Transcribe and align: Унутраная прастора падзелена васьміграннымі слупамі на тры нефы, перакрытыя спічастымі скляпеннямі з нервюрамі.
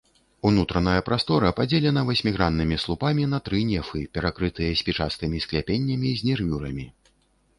Унутраная 0.49 1.01
прастора 1.09 1.49
падзелена 1.59 2.01
васьміграннымі 2.07 2.77
слупамі 2.85 3.27
на 3.35 3.39
тры 3.49 3.59
нефы, 3.73 4.01
перакрытыя 4.19 4.71
спічастымі 4.81 5.37
скляпеннямі 5.47 6.15
з 6.23 6.31
нервюрамі. 6.31 6.85